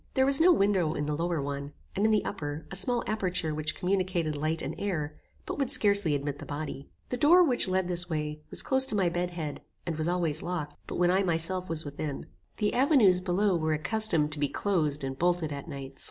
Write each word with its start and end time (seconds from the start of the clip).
There 0.15 0.25
was 0.25 0.41
no 0.41 0.51
window 0.51 0.93
in 0.95 1.05
the 1.05 1.13
lower 1.15 1.39
one, 1.39 1.73
and 1.95 2.03
in 2.05 2.09
the 2.11 2.25
upper, 2.25 2.65
a 2.71 2.75
small 2.75 3.03
aperture 3.05 3.53
which 3.53 3.75
communicated 3.75 4.35
light 4.35 4.63
and 4.63 4.73
air, 4.79 5.15
but 5.45 5.59
would 5.59 5.69
scarcely 5.69 6.15
admit 6.15 6.39
the 6.39 6.45
body. 6.47 6.89
The 7.09 7.17
door 7.17 7.43
which 7.43 7.67
led 7.67 7.83
into 7.87 8.07
this, 8.09 8.39
was 8.49 8.63
close 8.63 8.87
to 8.87 8.95
my 8.95 9.09
bed 9.09 9.29
head, 9.29 9.61
and 9.85 9.97
was 9.99 10.07
always 10.07 10.41
locked, 10.41 10.75
but 10.87 10.95
when 10.97 11.11
I 11.11 11.21
myself 11.21 11.69
was 11.69 11.85
within. 11.85 12.25
The 12.57 12.73
avenues 12.73 13.19
below 13.19 13.55
were 13.55 13.73
accustomed 13.73 14.31
to 14.31 14.39
be 14.39 14.49
closed 14.49 15.03
and 15.03 15.19
bolted 15.19 15.51
at 15.53 15.67
nights. 15.67 15.99